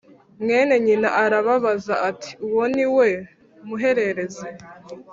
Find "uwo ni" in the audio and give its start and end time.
2.45-2.85